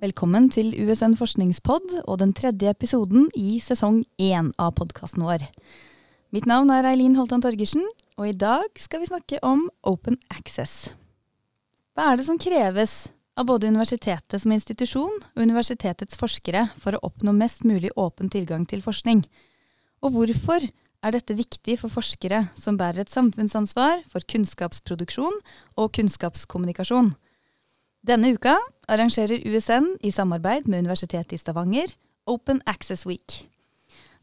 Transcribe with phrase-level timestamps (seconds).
[0.00, 5.44] Velkommen til USN forskningspod og den tredje episoden i sesong én av podkasten vår.
[6.32, 7.84] Mitt navn er Eileen Holtan Torgersen,
[8.16, 10.94] og i dag skal vi snakke om open access.
[11.92, 17.04] Hva er det som kreves av både universitetet som institusjon og universitetets forskere for å
[17.10, 19.26] oppnå mest mulig åpen tilgang til forskning?
[20.00, 25.42] Og hvorfor er dette viktig for forskere som bærer et samfunnsansvar for kunnskapsproduksjon
[25.76, 27.18] og kunnskapskommunikasjon?
[28.06, 28.56] Denne uka
[28.88, 31.92] arrangerer USN i samarbeid med Universitetet i Stavanger
[32.26, 33.44] Open Access Week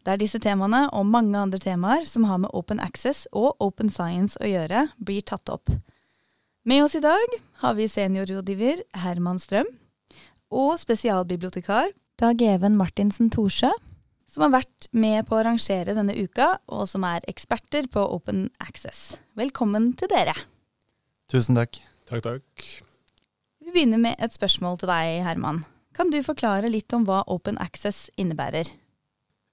[0.08, 4.40] der disse temaene og mange andre temaer som har med open access og open science
[4.40, 5.72] å gjøre, blir tatt opp.
[6.68, 9.68] Med oss i dag har vi seniorrådgiver Herman Strøm
[10.48, 13.70] og spesialbibliotekar Dag Even Martinsen-Torsjø,
[14.32, 18.48] som har vært med på å arrangere denne uka, og som er eksperter på open
[18.64, 19.20] access.
[19.38, 20.34] Velkommen til dere.
[21.30, 21.78] Tusen takk.
[22.10, 22.87] Takk, takk.
[23.68, 25.66] Vi begynner med et spørsmål til deg, Herman.
[25.92, 28.70] Kan du forklare litt om hva open access innebærer?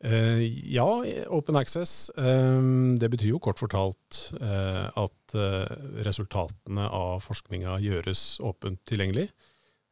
[0.06, 0.38] Uh,
[0.70, 0.86] ja,
[1.34, 2.12] open access.
[2.14, 5.66] Um, det betyr jo kort fortalt uh, at uh,
[6.06, 9.26] resultatene av forskninga gjøres åpent tilgjengelig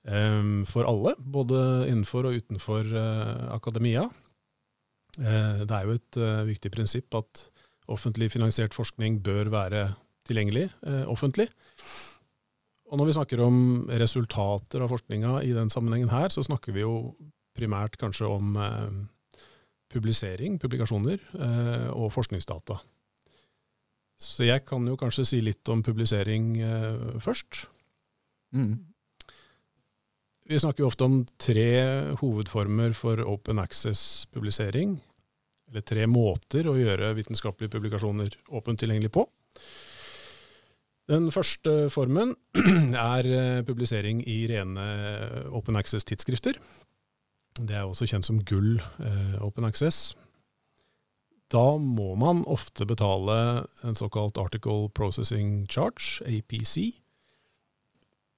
[0.07, 2.95] um, for alle, både innenfor og utenfor
[3.51, 4.07] akademia.
[5.19, 7.49] det er jo et viktig prinsipp at
[7.91, 9.83] offentlig finansiert forskning bør være
[10.31, 10.71] tilgjengelig
[11.11, 11.51] offentlig.
[12.93, 13.57] Og når vi snakker om
[13.89, 17.15] resultater av forskninga i den sammenhengen her, så snakker vi jo
[17.57, 18.57] primært kanskje om
[19.93, 22.79] publisering, publikasjoner, eh, og forskningsdata.
[24.23, 27.67] Så jeg kan jo kanskje si litt om publisering eh, først.
[28.55, 28.75] Mm.
[30.49, 31.71] Vi snakker jo ofte om tre
[32.21, 34.99] hovedformer for open access-publisering.
[35.71, 39.25] Eller tre måter å gjøre vitenskapelige publikasjoner åpent tilgjengelig på.
[41.11, 42.37] Den første formen
[42.95, 44.87] er eh, publisering i rene
[45.51, 46.61] open access-tidsskrifter.
[47.61, 50.15] Det er også kjent som gull eh, open access.
[51.53, 57.03] Da må man ofte betale en såkalt Article Processing Charge, APC.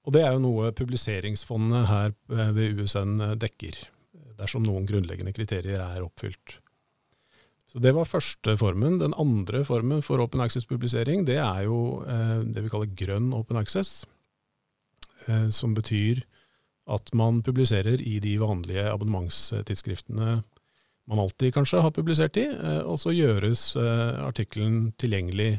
[0.05, 3.79] Og det er jo noe publiseringsfondet her eh, ved USN eh, dekker,
[4.41, 6.59] dersom noen grunnleggende kriterier er oppfylt.
[7.75, 9.01] Så Det var første formen.
[9.01, 13.59] Den andre formen for open access-publisering, det er jo eh, det vi kaller grønn open
[13.59, 14.05] access,
[15.27, 16.23] eh, som betyr
[16.87, 20.45] at man publiserer i de vanlige abonnementstidsskriftene
[21.05, 25.59] man alltid kanskje har publisert i, eh, og så gjøres eh, artikkelen tilgjengelig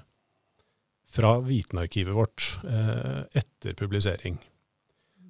[1.16, 4.40] fra Vitenarkivet vårt eh, etter publisering.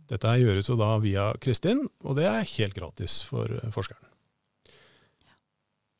[0.09, 4.14] Dette gjøres jo da via Kristin, og det er helt gratis for forskeren.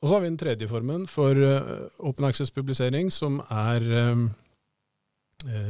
[0.02, 1.40] Og så har vi den tredje formen for
[2.04, 3.82] open access-publisering, som er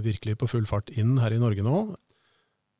[0.03, 1.77] virkelig på full fart inn her i Norge nå.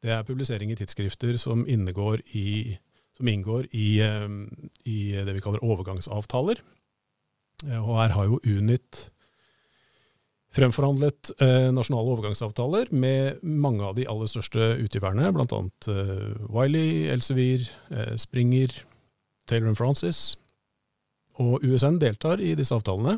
[0.05, 2.77] Det er publisering i tidsskrifter som, i,
[3.17, 4.29] som inngår i, eh,
[4.85, 6.61] i, det vi kaller overgangsavtaler.
[7.65, 9.07] Eh, og her har jo Unit
[10.55, 15.61] fremforhandlet eh, nasjonale overgangsavtaler med mange av de aller største utgiverne, bl.a.
[15.89, 18.77] Eh, Wiley, Elsevier, eh, Springer,
[19.49, 20.35] Taylor Francis.
[21.43, 23.17] Og USN deltar i disse avtalene.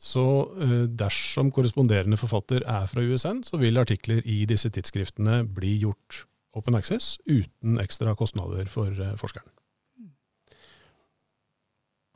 [0.00, 0.24] Så
[0.64, 6.24] eh, dersom korresponderende forfatter er fra USN, så vil artikler i disse tidsskriftene bli gjort
[6.56, 9.52] open access uten ekstra kostnader for eh, forskeren.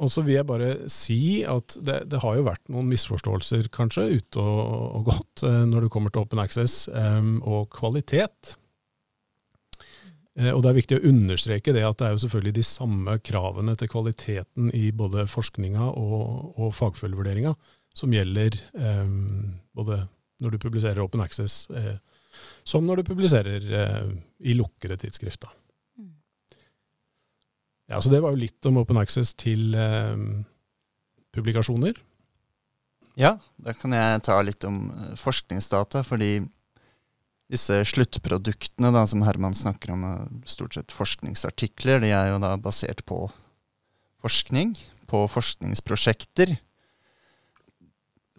[0.02, 4.08] Og så vil jeg bare si at det, det, har jo vært noen misforståelser, kanskje,
[4.18, 8.56] ute og, og gått eh, når det kommer til open access um, og kvalitet.
[10.34, 13.76] Og det er viktig å understreke det at det er jo selvfølgelig de samme kravene
[13.78, 17.52] til kvaliteten i både forskninga og, og fagfølgevurderinga
[17.94, 19.12] som gjelder eh,
[19.78, 20.00] både
[20.42, 21.96] når du publiserer Open Access, eh,
[22.66, 24.08] som når du publiserer eh,
[24.42, 25.46] i lukkede tidsskrift.
[25.98, 26.10] Mm.
[27.92, 30.18] Ja, så det var jo litt om Open Access til eh,
[31.34, 32.02] publikasjoner.
[33.14, 36.40] Ja, da kan jeg ta litt om eh, forskningsdata, fordi
[37.52, 40.04] disse sluttproduktene da, som Herman snakker om,
[40.48, 43.26] stort sett forskningsartikler, de er jo da basert på
[44.24, 44.72] forskning,
[45.10, 46.56] på forskningsprosjekter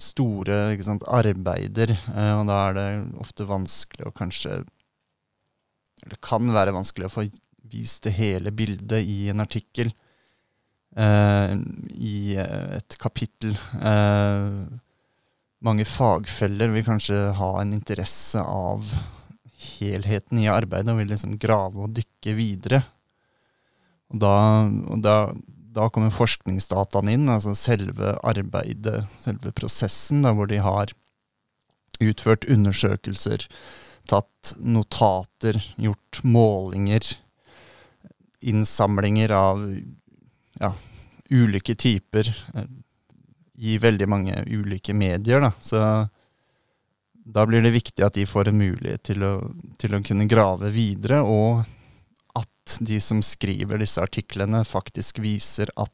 [0.02, 2.88] store sant, arbeider, eh, og da er det
[3.22, 4.64] ofte vanskelig å kanskje
[6.06, 7.24] Eller kan være vanskelig å få
[7.72, 9.88] vist det hele bildet i en artikkel,
[10.96, 11.56] eh,
[11.96, 13.56] i et kapittel.
[13.80, 14.68] Eh,
[15.66, 18.86] mange fagfeller vil kanskje ha en interesse av
[19.66, 22.84] helheten i arbeidet og vil liksom grave og dykke videre.
[24.14, 24.36] Og da,
[24.94, 25.18] og da
[25.76, 30.94] da kommer forskningsdataene inn, altså selve arbeidet, selve prosessen, da, hvor de har
[32.04, 33.46] utført undersøkelser,
[34.08, 37.16] tatt notater, gjort målinger,
[38.46, 39.64] innsamlinger av
[40.62, 40.72] ja,
[41.34, 42.68] ulike typer eh,
[43.56, 45.44] i veldig mange ulike medier.
[45.44, 45.52] Da.
[45.62, 45.82] Så
[47.26, 49.34] da blir det viktig at de får en mulighet til å,
[49.82, 51.64] til å kunne grave videre, og
[52.36, 55.92] at de som skriver disse artiklene, faktisk viser at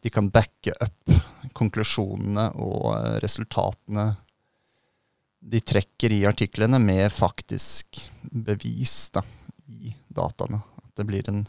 [0.00, 1.12] de kan backe opp
[1.56, 4.12] konklusjonene og eh, resultatene
[5.40, 9.22] de trekker i artiklene, med faktisk bevis da,
[9.72, 10.60] i dataene.
[10.84, 11.46] At det blir en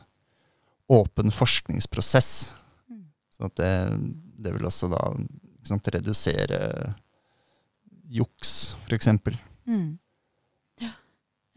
[0.92, 2.32] åpen forskningsprosess.
[3.42, 3.74] Så at det,
[4.38, 5.02] det, vil også da
[5.66, 6.60] sant, redusere
[8.12, 9.08] juks, f.eks.
[9.66, 9.98] Mm.
[10.82, 10.92] Ja.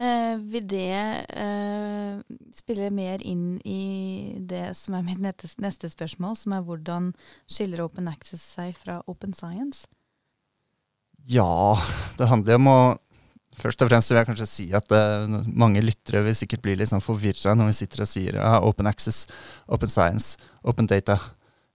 [0.01, 0.89] Eh, vil det
[1.29, 2.23] eh,
[2.55, 7.11] spille mer inn i det som er mitt neste, neste spørsmål, som er hvordan
[7.45, 9.85] skiller Open Access seg fra Open Science?
[11.29, 11.77] Ja,
[12.17, 12.79] det handler om å
[13.55, 16.89] Først og fremst vil jeg kanskje si at uh, mange lyttere vil sikkert bli litt
[16.91, 19.21] sånn forvirra når vi sitter og sier ja, open access,
[19.71, 20.35] open science,
[20.67, 21.15] open data.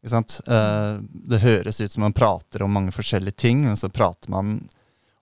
[0.01, 4.63] Uh, det høres ut som man prater om mange forskjellige ting, men så prater man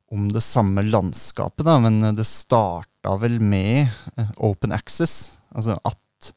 [0.09, 5.39] om det samme landskapet, da, men det starta vel med uh, open access.
[5.51, 6.33] Altså at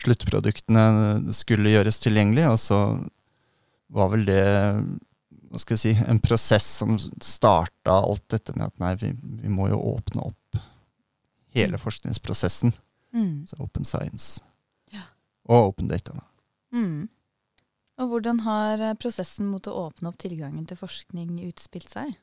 [0.00, 2.80] sluttproduktene skulle gjøres tilgjengelig, og så
[3.90, 4.42] var vel det
[5.50, 9.10] hva skal jeg si, en prosess som starta alt dette med at nei, vi,
[9.42, 10.60] vi må jo åpne opp
[11.56, 11.82] hele mm.
[11.82, 12.72] forskningsprosessen.
[13.14, 13.46] Mm.
[13.50, 14.44] Så open science.
[14.94, 15.08] Ja.
[15.50, 16.14] Og open data.
[16.14, 16.78] Da.
[16.78, 17.08] Mm.
[18.00, 22.16] Og hvordan har eh, prosessen mot å åpne opp tilgangen til forskning utspilt seg?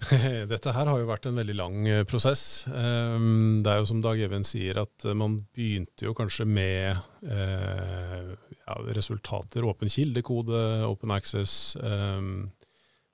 [0.50, 2.64] Dette her har jo vært en veldig lang eh, prosess.
[2.72, 6.96] Ehm, det er jo som Dag Even sier, at eh, man begynte jo kanskje med
[7.20, 12.48] ja, resultater, åpen kildekode, open access, ehm,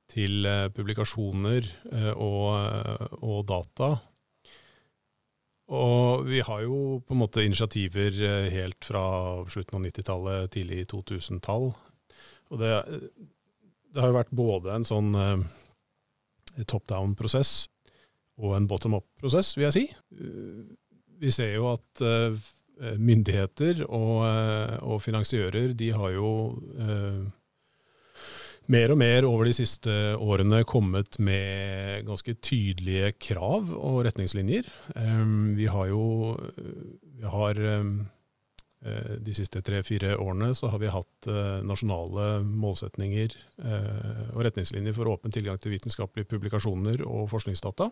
[0.07, 1.67] til publikasjoner
[2.15, 3.89] og, og data.
[5.67, 8.21] Og vi har jo på en måte initiativer
[8.53, 9.03] helt fra
[9.51, 11.73] slutten av 90-tallet, tidlig 2000-tall.
[12.55, 12.71] Og det,
[13.91, 15.11] det, har jo vært både en sånn
[16.71, 17.65] top down-prosess
[18.39, 19.85] og en bottom up-prosess, vil jeg si.
[21.21, 22.37] Vi ser jo at eh,
[23.01, 26.31] myndigheter og, eh, og finansiører de har jo
[26.77, 27.23] eh,
[28.73, 34.69] mer og mer over de siste årene kommet med ganske tydelige krav og retningslinjer.
[35.57, 36.05] Vi har jo
[37.17, 37.63] vi har
[38.87, 43.33] Eh, de siste tre-fire årene så har vi hatt eh, nasjonale målsetninger
[43.65, 47.91] eh, og retningslinjer for åpen tilgang til vitenskapelige publikasjoner og forskningsdata.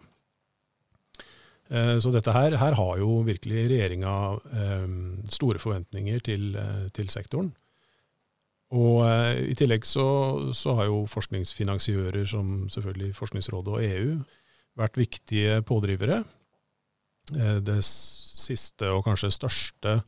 [1.65, 4.11] Så dette her, her har jo virkelig regjeringa
[5.33, 6.43] store forventninger til,
[6.93, 7.49] til sektoren.
[8.75, 10.07] Og I tillegg så,
[10.57, 14.17] så, har jo forskningsfinansiører som selvfølgelig Forskningsrådet og EU
[14.81, 16.25] vært viktige pådrivere.
[17.31, 20.01] Det siste og kanskje største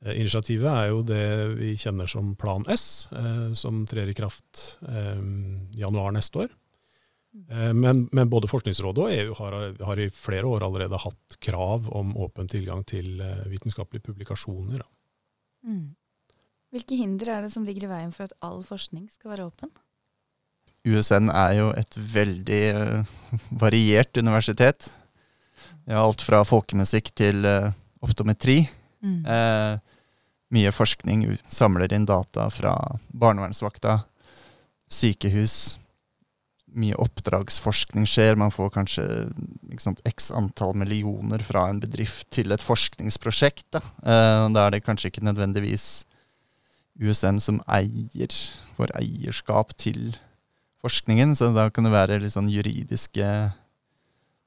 [0.00, 1.24] Eh, initiativet er jo det
[1.58, 5.20] vi kjenner som Plan S, eh, som trer i kraft eh,
[5.76, 6.54] januar neste år.
[7.52, 11.90] Eh, men, men, både Forskningsrådet og EU har, har, i flere år allerede hatt krav
[11.92, 14.86] om åpen tilgang til eh, vitenskapelige publikasjoner.
[15.68, 15.90] Mm.
[16.70, 19.72] Hvilke hindre er det som ligger i veien for at all forskning skal være åpen?
[20.86, 23.16] USN er jo et veldig uh,
[23.64, 24.92] variert universitet.
[25.84, 27.72] Vi har alt fra folkemusikk til uh,
[28.04, 28.62] optometri.
[29.00, 29.20] Mm.
[29.24, 29.74] Eh,
[30.52, 32.74] mye forskning samler inn data fra
[33.16, 34.02] barnevernsvakta,
[34.92, 35.54] sykehus.
[36.76, 38.36] Mye oppdragsforskning skjer.
[38.40, 39.06] Man får kanskje
[39.80, 43.66] sant, x antall millioner fra en bedrift til et forskningsprosjekt.
[43.76, 45.90] Da, uh, da er det kanskje ikke nødvendigvis
[47.00, 48.34] USN som eier,
[48.76, 50.12] får eierskap til
[50.80, 53.26] forskningen, så da kan det være litt sånn juridiske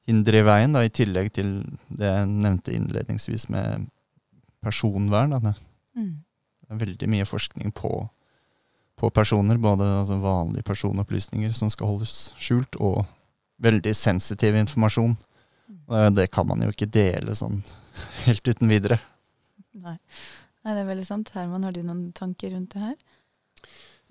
[0.08, 1.54] hinder i veien, da, i tillegg til
[1.88, 3.88] det jeg nevnte innledningsvis med
[4.64, 5.36] personvern.
[5.38, 5.54] Da.
[5.96, 6.12] Mm.
[6.64, 7.92] Det er veldig mye forskning på,
[9.00, 13.04] på personer, både altså vanlige personopplysninger som skal holdes skjult, og
[13.64, 15.16] veldig sensitiv informasjon.
[15.88, 16.14] Mm.
[16.16, 17.62] Det kan man jo ikke dele sånn
[18.26, 19.00] helt uten videre.
[19.74, 19.98] Nei.
[20.64, 21.34] Nei, det er veldig sant.
[21.36, 22.96] Herman, har du noen tanker rundt det her?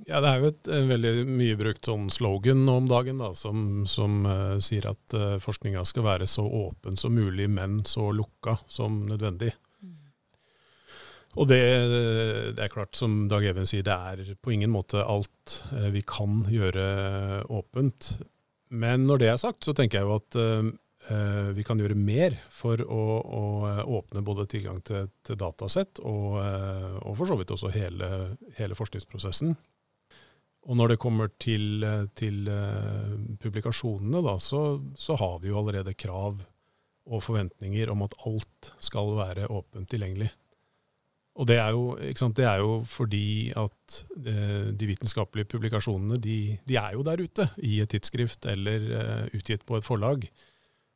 [0.08, 4.24] Ja, Det er jo et, veldig mye brukt sånn slogan om dagen da, som, som
[4.26, 9.04] uh, sier at uh, forskninga skal være så åpen som mulig, men så lukka som
[9.10, 9.54] nødvendig.
[11.34, 11.64] Og det,
[12.54, 16.04] det, er klart, som Dag Even sier, det er på ingen måte alt uh, vi
[16.06, 18.18] kan gjøre åpent.
[18.70, 20.38] Men når det er sagt, så tenker jeg jo at
[21.54, 23.44] vi kan gjøre mer for å, å
[23.98, 28.10] åpne både tilgang til, til datasett og, uh, og, for så vidt også hele,
[28.60, 29.56] hele, forskningsprosessen.
[30.64, 31.84] Og når det kommer til,
[32.16, 32.48] til
[33.44, 34.62] publikasjonene, da, så,
[34.96, 36.40] så, har vi jo allerede krav
[37.04, 40.30] og forventninger om at alt skal være åpent tilgjengelig.
[41.36, 41.98] Og det er, jo,
[42.38, 47.50] det er jo, fordi at eh, de vitenskapelige publikasjonene de, de, er jo der ute
[47.58, 48.88] i et tidsskrift eller
[49.36, 50.30] utgitt på et forlag.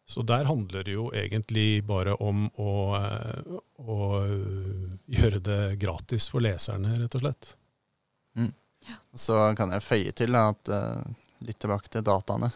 [0.08, 3.98] Så der handler det jo egentlig bare om å, uh, å
[5.12, 7.50] gjøre det gratis for leserne, rett og slett.
[8.40, 8.54] Mm.
[8.88, 9.00] Ja.
[9.20, 11.04] Så kan jeg føye til at uh,
[11.44, 12.50] litt tilbake til dataene.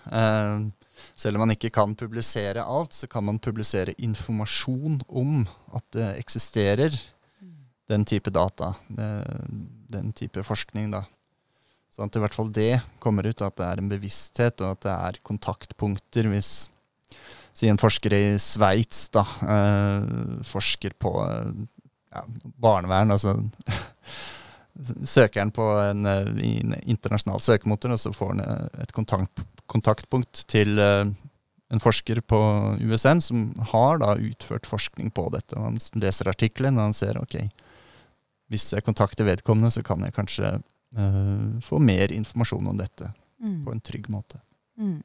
[1.13, 5.43] selv om man ikke kan publisere alt, så kan man publisere informasjon om
[5.75, 6.95] at det eksisterer
[7.91, 11.03] den type data, den type forskning, da.
[11.91, 14.85] Sånn at i hvert fall det kommer ut, at det er en bevissthet, og at
[14.85, 16.51] det er kontaktpunkter hvis
[17.57, 21.15] si en forsker i Sveits da, eh, forsker på
[22.11, 23.37] ja, barnevern, altså
[25.05, 28.45] søker han på en, en, internasjonal søkemotor, og så får han
[28.81, 31.11] et kontakt, kontaktpunkt til eh,
[31.71, 32.39] en forsker på
[32.83, 35.55] USN som har da utført forskning på dette.
[35.59, 37.37] Han leser artikkelen og han ser ok,
[38.51, 43.07] hvis jeg kontakter vedkommende, så kan jeg kanskje uh, få mer informasjon om dette
[43.39, 43.61] mm.
[43.63, 44.41] på en trygg måte.
[44.75, 44.99] Mm.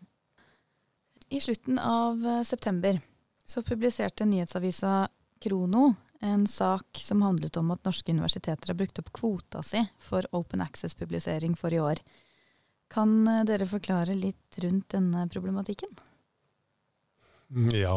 [1.28, 3.00] I slutten av uh, september
[3.44, 5.08] så publiserte nyhetsavisa
[5.42, 10.26] Krono en sak som handlet om at norske universiteter har brukt opp kvota si for
[10.32, 12.02] open access-publisering for i år.
[12.92, 15.90] Kan uh, dere forklare litt rundt denne problematikken?
[17.50, 17.96] Mm, ja,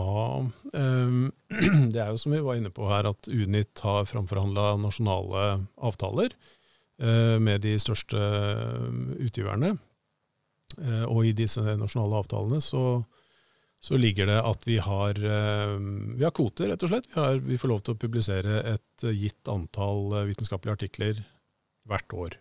[0.73, 1.31] um,
[1.93, 5.45] det er jo som vi var inne på her, at Unit har framforhandla nasjonale
[5.77, 6.33] avtaler
[7.01, 8.17] uh, med de største
[9.21, 9.77] utgiverne.
[11.09, 13.01] Og i disse nasjonale avtalene så,
[13.79, 15.75] så, ligger det at vi har, uh,
[16.15, 17.09] vi har kvoter, rett og slett.
[17.11, 21.23] Vi, har, vi, får lov til å publisere et gitt antall vitenskapelige artikler
[21.89, 22.39] hvert år.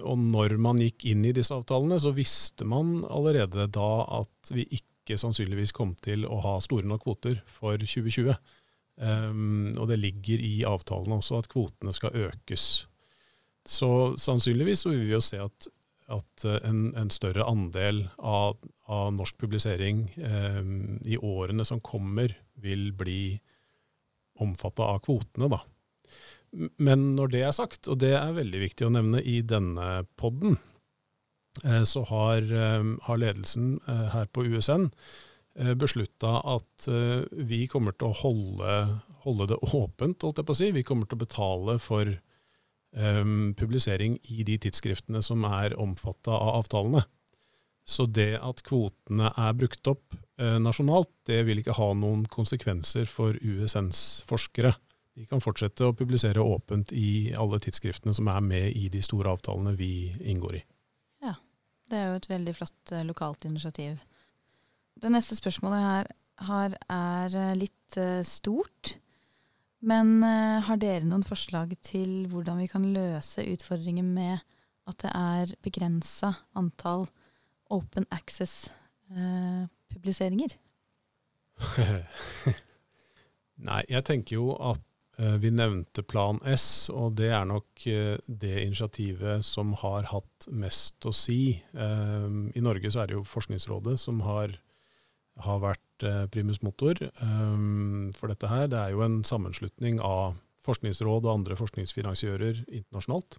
[0.00, 4.64] Og når man gikk inn i disse avtalene, så visste man allerede da at vi
[4.72, 8.32] ikke sannsynligvis kom til å ha store nok kvoter for 2020.
[9.02, 12.86] Um, og det ligger i avtalene også at kvotene skal økes.
[13.68, 15.68] Så sannsynligvis så vil vi jo se at,
[16.12, 18.58] at eh, en, en, større andel av,
[18.92, 20.62] av norsk publisering eh,
[21.08, 23.38] i årene som kommer, vil bli
[24.42, 25.62] omfatta av kvotene, da.
[26.82, 30.58] Men når det er sagt, og det er veldig viktig å nevne i denne podden,
[31.64, 34.90] Eh, så har, eh, har ledelsen eh, her på USN
[35.76, 36.86] beslutta at
[37.44, 38.76] vi kommer til å holde,
[39.20, 40.68] holde, det åpent, holdt jeg på å si.
[40.72, 42.08] Vi kommer til å betale for
[43.60, 47.02] publisering i de tidsskriftene som er omfatta av avtalene.
[47.84, 53.08] Så det at kvotene er brukt opp eh, nasjonalt, det vil ikke ha noen konsekvenser
[53.10, 54.74] for USNs forskere.
[55.18, 59.34] De kan fortsette å publisere åpent i alle tidsskriftene som er med i de store
[59.34, 60.64] avtalene vi inngår i.
[61.26, 61.34] Ja,
[61.90, 63.98] Det er jo et veldig flott eh, lokalt initiativ.
[65.02, 66.10] Det neste spørsmålet her
[66.46, 68.96] har, er uh, litt eh, stort.
[69.82, 74.38] Men har dere noen forslag til hvordan vi kan løse utfordringen med
[74.86, 77.08] at det er begrensa antall
[77.72, 80.50] open access-publiseringer?
[83.68, 84.82] Nei, jeg tenker jo at
[85.22, 90.48] Eh, vi nevnte Plan S, og det er nok eh, det initiativet som har hatt
[90.48, 91.60] mest å si.
[91.76, 94.56] Eh, I Norge så er det jo Forskningsrådet som har,
[95.44, 95.80] har vært
[96.34, 96.98] primus motor
[98.18, 98.64] for dette her.
[98.66, 100.32] Det er jo en sammenslutning av
[100.66, 103.36] forskningsråd og andre forskningsfinansiører internasjonalt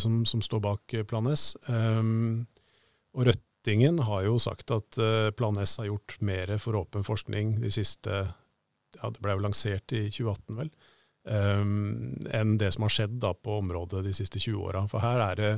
[0.00, 1.50] som, som står bak Plan S.
[3.16, 4.98] Og Røttingen har jo sagt at
[5.38, 8.26] Plan S har gjort mer for åpen forskning de siste
[9.00, 10.70] ja, det ble jo lansert i 2018, vel,
[11.28, 14.86] um, enn det som har skjedd da på området de siste 20 åra.
[14.90, 15.52] For her er det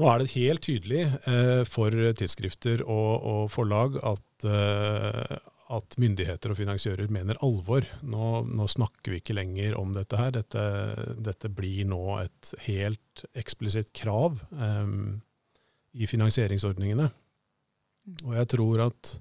[0.00, 5.34] nå er det helt tydelig eh, for tidsskrifter og, og forlag at, eh,
[5.76, 7.84] at, myndigheter og finansiører mener alvor.
[8.00, 10.32] Nå, nå, snakker vi ikke lenger om dette her.
[10.38, 10.64] Dette,
[11.20, 14.96] dette blir nå et helt eksplisitt krav eh,
[15.92, 17.10] i finansieringsordningene.
[18.06, 18.16] Mm.
[18.24, 19.12] Og jeg tror at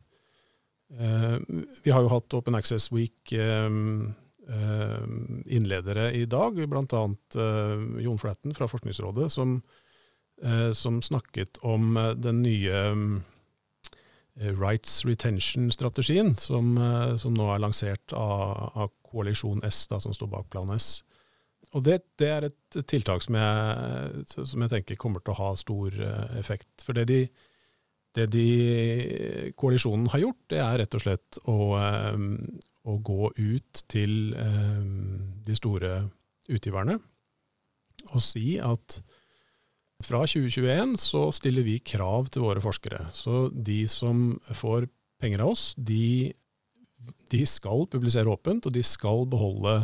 [1.00, 1.38] Eh,
[1.84, 3.70] vi har jo hatt Open Access Week eh,
[4.50, 5.06] eh,
[5.46, 7.04] innledere i dag, bl.a.
[8.04, 9.62] Jon Flatten fra Forskningsrådet, som,
[10.74, 12.80] som snakket om den nye
[14.42, 16.74] Rights Retention-strategien, som,
[17.22, 21.04] som, nå er lansert av, av Koalisjon S, da, som står bak Plan S.
[21.72, 25.52] Og det, det, er et tiltak som jeg, som jeg, tenker kommer til å ha
[25.60, 25.96] stor
[26.40, 26.84] effekt.
[26.84, 27.22] For det de,
[28.18, 28.48] det de,
[29.56, 31.58] koalisjonen har gjort, det er rett og slett å,
[32.12, 32.34] um,
[32.84, 35.94] å gå ut til um, de store
[36.52, 37.00] utgiverne
[38.10, 39.00] og si at
[40.02, 43.06] fra 2021 så stiller vi krav til våre forskere.
[43.14, 44.88] Så de som får
[45.22, 46.32] penger av oss, de,
[47.30, 49.84] de skal publisere åpent, og de skal beholde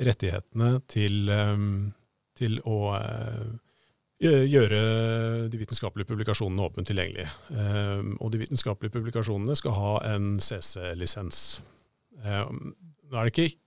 [0.00, 1.92] rettighetene til, um,
[2.38, 3.50] til å uh,
[4.22, 7.30] gjøre de vitenskapelige publikasjonene åpent tilgjengelige.
[7.50, 11.62] Um, og de vitenskapelige publikasjonene skal ha en CC-lisens.
[12.22, 12.72] Um,
[13.10, 13.58] nå er det ikke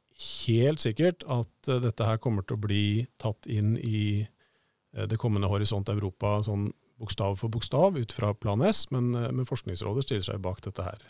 [0.56, 2.86] helt sikkert at uh, dette her kommer til å bli
[3.22, 8.64] tatt inn i uh, det kommende Horisont Europa sånn bokstav for bokstav ut fra Plan
[8.64, 11.02] S, men, men Forskningsrådet stiller seg bak dette her.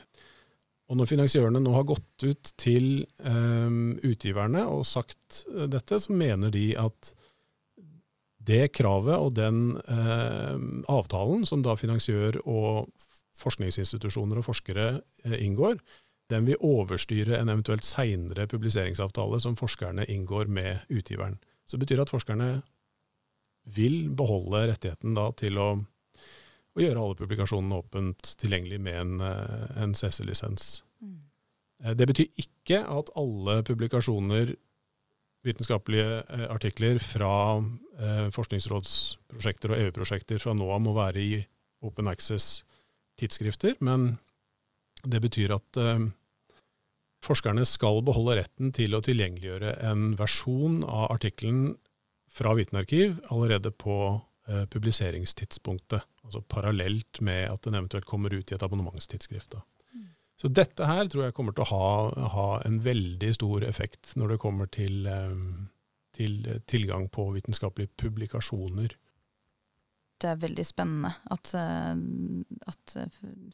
[0.86, 6.14] Og når finansiørene nå har gått ut til um, utgiverne og sagt uh, dette, så
[6.14, 7.14] mener de at
[8.46, 10.54] det kravet og den uh,
[10.94, 12.92] avtalen som da finansiør og
[13.36, 14.88] forskningsinstitusjoner og forskere
[15.26, 15.80] uh, inngår,
[16.30, 21.40] den vil overstyre en eventuelt seinere publiseringsavtale som forskerne inngår med utgiveren.
[21.66, 22.50] Så det betyr at forskerne
[23.76, 25.70] vil beholde rettigheten da til å
[26.76, 30.84] og gjøre alle publikasjonene åpent tilgjengelig med en, eh, en CC-lisens.
[31.02, 31.22] Mm.
[31.84, 34.56] Eh, det betyr ikke at alle publikasjoner,
[35.46, 41.42] vitenskapelige eh, artikler fra eh, forskningsrådsprosjekter og EU-prosjekter fra nå av må være i
[41.86, 44.18] open access-tidsskrifter, men
[45.06, 46.08] det betyr at eh,
[47.26, 51.76] forskerne skal beholde retten til å tilgjengeliggjøre en versjon av artikkelen
[52.36, 58.64] fra Vitenarkiv allerede på publiseringstidspunktet altså parallelt med at den eventuelt kommer ut i et
[58.64, 59.56] abonnementstidsskrift.
[59.94, 60.10] Mm.
[60.42, 64.36] Så dette her tror jeg kommer til å ha, ha, en veldig stor effekt når
[64.36, 65.70] det kommer til, um,
[66.18, 68.98] til tilgang på vitenskapelige publikasjoner.
[70.22, 72.94] Det er veldig spennende at, at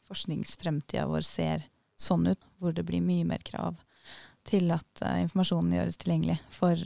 [0.06, 1.64] forskningsfremtida vår ser
[1.98, 3.80] sånn ut, hvor det blir mye mer krav
[4.46, 6.78] til at informasjonen gjøres tilgjengelig for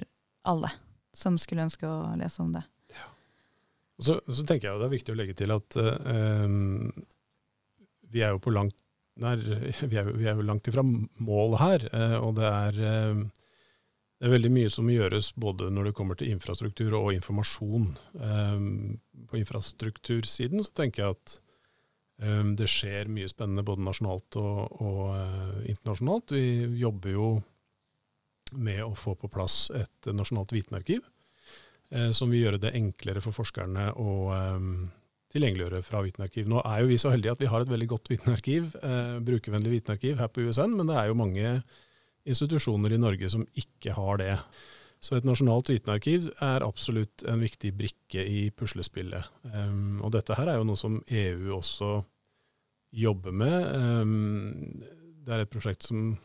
[0.49, 0.71] alle
[1.17, 2.65] som skulle ønske å lese om det.
[3.97, 6.49] Så, så, tenker jeg det er viktig å legge til at uh,
[8.13, 8.77] vi er jo på langt
[9.23, 9.41] nær,
[9.91, 11.89] vi vi er jo langt ifra mål her.
[11.95, 13.49] Uh, og det er, uh,
[14.21, 17.91] det er, veldig mye som gjøres både når det kommer til infrastruktur og informasjon.
[19.29, 21.41] på infrastruktursiden så tenker jeg at
[22.57, 26.33] det skjer mye spennende både nasjonalt og, og internasjonalt.
[26.33, 27.27] Vi jobber jo
[28.57, 31.05] med å få på plass et nasjonalt vitenarkiv
[32.11, 34.71] som vil gjøre det enklere for forskerne å eh,
[35.37, 36.49] tilgjengeliggjøre fra Vitenarkiv.
[36.51, 39.77] Nå er jo vi så heldige at vi har et veldig godt vitenarkiv, eh, brukervennlig
[39.79, 41.53] vitenarkiv her på USN, men det er jo mange
[42.27, 44.35] institusjoner i Norge som ikke har det.
[45.05, 49.29] Så et nasjonalt vitenarkiv er absolutt en viktig brikke i puslespillet.
[49.45, 51.91] Um, og dette her er jo noe som EU også
[52.97, 54.81] jobber med.
[55.23, 56.17] Det er et prosjekt som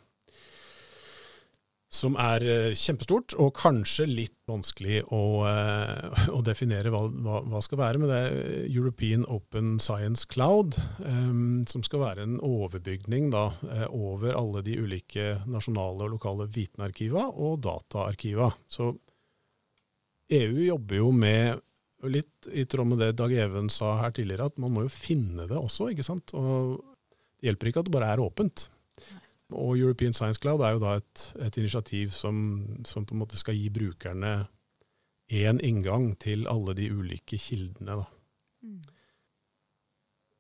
[1.91, 7.62] som er eh, kjempestort, og kanskje litt vanskelig å, uh, å definere hva, hva, hva,
[7.63, 7.99] skal være.
[7.99, 8.38] Men det er
[8.69, 13.49] European Open Science Cloud, um, som skal være en overbygning da,
[13.91, 18.49] over alle de ulike nasjonale og lokale vitenarkiva og dataarkiva.
[18.71, 18.93] Så
[20.32, 21.60] EU jobber jo med,
[22.08, 25.47] litt i tråd med det Dag Even sa her tidligere, at man må jo finne
[25.49, 26.32] det også, ikke sant.
[26.39, 26.80] Og
[27.41, 28.69] det hjelper ikke at det bare er åpent.
[29.51, 32.35] Og European Science Cloud er jo da et, et initiativ som,
[32.87, 34.33] som, på en måte skal gi brukerne
[35.31, 38.01] én inngang til alle de ulike kildene.
[38.61, 38.81] Mm.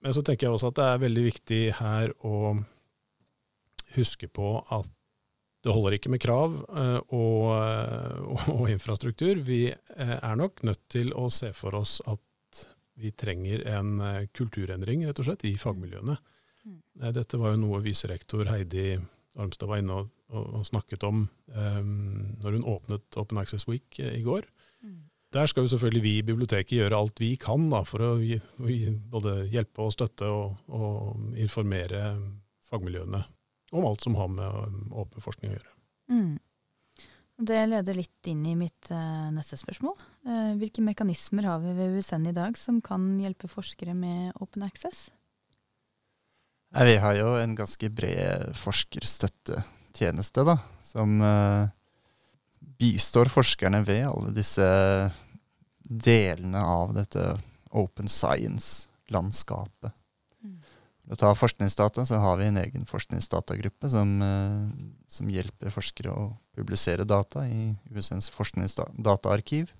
[0.01, 2.55] Men så tenker jeg også at det er veldig viktig her å
[3.95, 4.89] huske på at
[5.61, 9.43] det holder ikke med krav uh, og, uh, og, infrastruktur.
[9.45, 12.19] Vi uh, er nok nødt til å se for oss at
[13.01, 14.01] vi trenger en
[14.35, 16.17] kulturendring, rett og slett, i fagmiljøene.
[16.67, 16.79] Mm.
[17.17, 18.99] Dette var jo noe viserektor Heidi
[19.39, 21.23] Armstad var inne og, og, og snakket om
[21.55, 21.93] um,
[22.43, 24.47] når hun åpnet Open Access Week eh, i går.
[24.83, 24.99] Mm.
[25.31, 28.41] Der skal jo selvfølgelig vi i biblioteket gjøre alt vi kan da, for å gi,
[29.11, 32.17] både hjelpe og støtte og, og, informere
[32.67, 33.21] fagmiljøene
[33.71, 35.71] om alt som har med åpen forskning å gjøre.
[36.11, 36.33] Mm.
[37.47, 39.95] Det leder litt inn i mitt uh, neste spørsmål.
[40.27, 44.67] Uh, hvilke mekanismer har vi ved USN i dag som kan hjelpe forskere med open
[44.67, 45.07] access?
[46.71, 50.55] Nei, vi har jo en ganske bred forskerstøttetjeneste, da,
[50.87, 51.67] som uh,
[52.79, 54.67] bistår forskerne ved alle disse
[55.83, 57.25] delene av dette
[57.75, 59.91] open science-landskapet.
[60.39, 60.61] Mm.
[61.03, 64.71] For å ta forskningsdata, så har vi en egen forskningsdatagruppe som, uh,
[65.11, 69.75] som hjelper forskere å publisere data i USNs forskningsdataarkiv.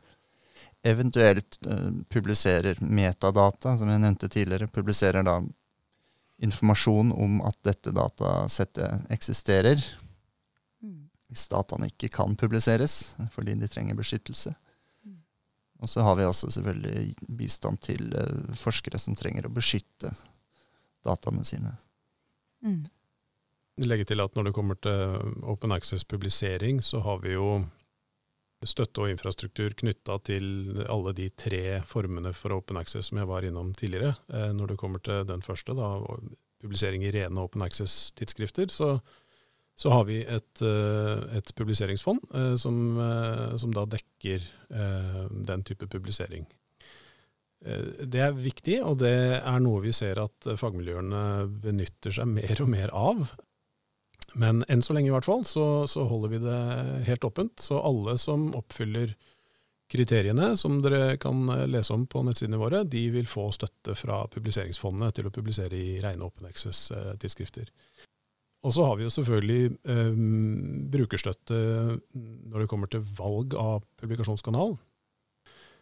[0.83, 4.67] Eventuelt uh, publiserer metadata, som jeg nevnte tidligere.
[4.67, 5.39] Publiserer da
[6.41, 9.81] informasjon om at dette datasettet eksisterer.
[10.81, 11.09] Mm.
[11.29, 14.53] Hvis dataene ikke kan publiseres fordi de trenger beskyttelse.
[15.05, 15.19] Mm.
[15.83, 20.13] Og så har vi også selvfølgelig bistand til uh, forskere som trenger å beskytte
[21.05, 21.75] dataene sine.
[22.65, 22.83] Mm.
[23.81, 27.61] Legge til at når det kommer til open access-publisering, så har vi jo
[28.67, 30.45] støtte og infrastruktur knytta til
[30.91, 34.13] alle de tre formene for open access som jeg var innom tidligere.
[34.33, 35.89] Eh, når det kommer til den første, da,
[36.61, 38.93] publisering i rene open access-tidsskrifter, så,
[39.73, 42.81] så, har vi et, eh, et publiseringsfond eh, som,
[43.57, 46.45] som, da dekker den type publisering.
[47.61, 52.71] Det er viktig, og det er noe vi ser at fagmiljøene benytter seg mer og
[52.73, 53.27] mer av.
[54.39, 56.61] Men enn så lenge i hvert fall, så, så, holder vi det
[57.09, 57.59] helt åpent.
[57.59, 59.15] Så alle som oppfyller
[59.91, 65.17] kriteriene som dere kan lese om på nettsidene våre, de vil få støtte fra publiseringsfondet
[65.17, 67.67] til å publisere i rene Open Access-tidsskrifter.
[68.61, 70.17] Og så har vi jo selvfølgelig eh,
[70.93, 71.59] brukerstøtte
[72.13, 74.77] når det kommer til valg av publikasjonskanal.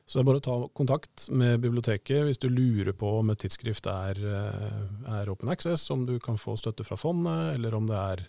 [0.09, 3.43] Så det er bare å ta kontakt med biblioteket hvis du lurer på om et
[3.43, 4.79] tidsskrift er, eh,
[5.19, 8.23] er open access, om du kan få støtte fra fondet, eller om det er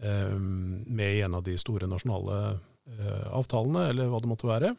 [0.00, 4.72] eh, med i en av de store nasjonale eh, avtalene, eller hva det måtte være.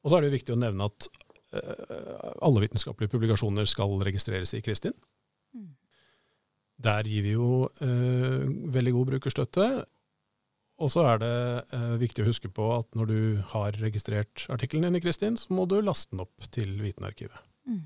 [0.00, 1.10] Og så er det jo viktig å nevne at
[1.58, 4.94] eh, alle vitenskapelige publikasjoner skal registreres i Kristin.
[5.58, 5.72] Mm.
[6.86, 9.64] Der gir vi jo uh, veldig god brukerstøtte.
[10.80, 11.36] Og så er det
[11.76, 13.20] eh, viktig å huske på at når du
[13.52, 17.36] har registrert artikkelen din i Kristin, så må du laste den opp til Vitenarkivet.
[17.68, 17.84] Mm.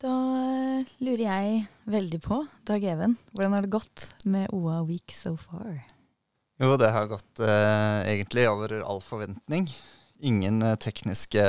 [0.00, 5.12] Da eh, lurer jeg veldig på, Dag Even, hvordan har det gått med OA Week
[5.12, 5.82] so far?
[6.60, 9.68] Jo, det har gått eh, egentlig over all forventning.
[10.20, 11.42] Ingen eh, tekniske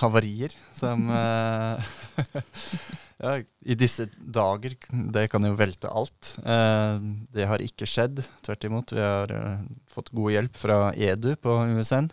[0.00, 1.94] havarier som eh,
[3.24, 4.74] Ja, I disse dager,
[5.14, 6.34] det kan jo velte alt.
[6.44, 6.96] Eh,
[7.32, 8.24] det har ikke skjedd.
[8.44, 8.92] Tvert imot.
[8.92, 12.10] Vi har eh, fått god hjelp fra Edu på USN.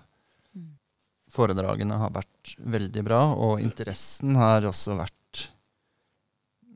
[0.55, 0.69] Mm.
[1.33, 5.17] Foredragene har vært veldig bra, og interessen har også vært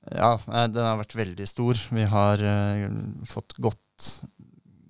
[0.06, 1.80] Ja, den har vært veldig stor.
[1.94, 2.90] Vi har eh,
[3.32, 4.10] fått godt,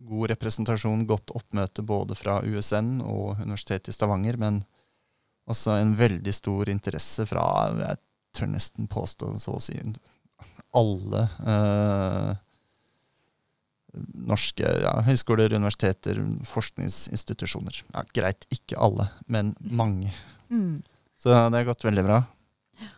[0.06, 4.63] god representasjon, godt oppmøte både fra USN og Universitetet i Stavanger, men
[5.50, 7.46] også en veldig stor interesse fra
[7.80, 8.02] jeg
[8.36, 9.78] tør nesten påstå så å si
[10.76, 12.32] alle eh,
[14.28, 17.80] norske ja, høyskoler, universiteter, forskningsinstitusjoner.
[17.94, 20.12] Ja, greit, ikke alle, men mange.
[20.50, 20.84] Mm.
[21.15, 22.20] Så det har gått veldig bra.
[22.82, 22.91] Ja,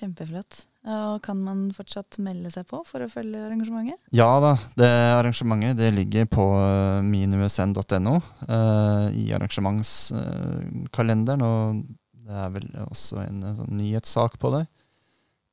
[0.00, 0.66] kjempeflott.
[0.86, 3.98] Og Kan man fortsatt melde seg på for å følge arrangementet?
[4.14, 8.14] Ja da, det arrangementet det ligger på uh, minusn.no
[8.46, 11.42] uh, i arrangementskalenderen.
[11.42, 11.82] Og
[12.26, 14.64] det er vel også en, en sånn nyhetssak på det.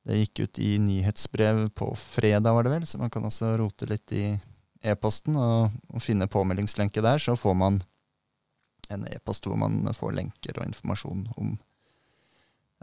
[0.04, 3.86] Det gikk ut i nyhetsbrev på fredag, var det vel, så man kan også rote
[3.88, 4.26] litt i
[4.84, 7.22] e-posten og, og, finne påmeldingslenke der.
[7.22, 7.80] Så får man
[8.92, 11.54] en e-post hvor man får lenker og informasjon om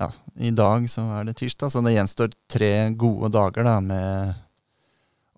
[0.02, 4.32] Ja, i dag så er det tirsdag, så det gjenstår tre gode dager da med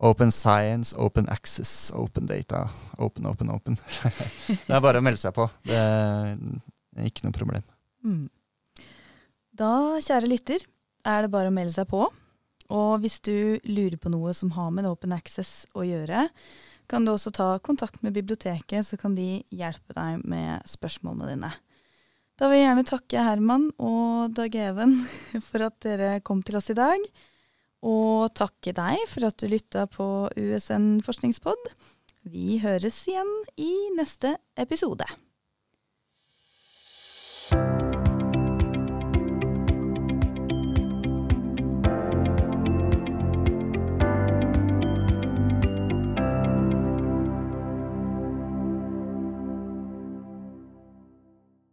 [0.03, 2.69] Open Science, Open Access, Open Data.
[2.95, 3.75] Open, open, open.
[4.47, 5.49] det er bare å melde seg på.
[5.67, 7.65] Det er ikke noe problem.
[8.07, 8.29] Mm.
[9.59, 10.63] Da, kjære lytter,
[11.03, 12.07] er det bare å melde seg på.
[12.73, 16.29] Og hvis du lurer på noe som har med Open Access å gjøre,
[16.87, 21.51] kan du også ta kontakt med biblioteket, så kan de hjelpe deg med spørsmålene dine.
[22.33, 24.95] Da vil jeg gjerne takke Herman og Dag Even
[25.47, 27.05] for at dere kom til oss i dag.
[27.85, 30.07] Og takke deg for at du lytta på
[30.39, 31.73] USN forskningspod.
[32.33, 35.05] Vi høres igjen i neste episode.